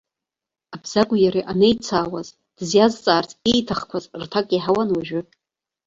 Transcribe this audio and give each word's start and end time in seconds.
Абзагәи 0.75 1.21
иареи 1.23 1.47
анеицаауаз 1.51 2.27
дызиазҵаарц 2.55 3.29
ииҭахқәаз 3.49 4.05
рҭак 4.21 4.47
иаҳауан 4.51 4.89
уажәы. 4.95 5.21